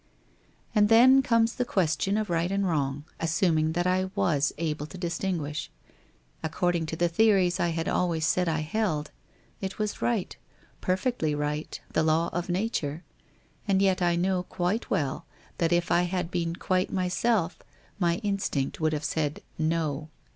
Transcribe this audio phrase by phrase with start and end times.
[0.73, 4.87] And then comes the question of right and wrong, as suming that I was able
[4.87, 5.69] to distinguish.
[6.41, 8.61] According to the WHITE ROSE OF WEARY LEAF 409 theories I had always said 1
[8.71, 9.11] held,
[9.61, 10.35] it was right,
[10.81, 13.03] perfectly right, the law of nature.
[13.67, 15.27] And yet I know quite well
[15.59, 17.59] that if I had been quite myself,
[17.99, 20.09] my instinct would have said No.